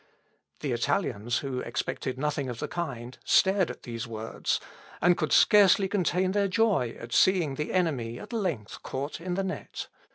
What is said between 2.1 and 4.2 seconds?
nothing of the kind, stared at these